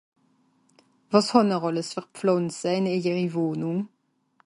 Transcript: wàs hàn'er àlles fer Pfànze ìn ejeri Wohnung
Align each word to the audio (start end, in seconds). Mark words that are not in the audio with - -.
wàs 1.11 1.27
hàn'er 1.33 1.63
àlles 1.67 1.89
fer 1.95 2.05
Pfànze 2.13 2.69
ìn 2.79 2.91
ejeri 2.95 3.27
Wohnung 3.35 3.81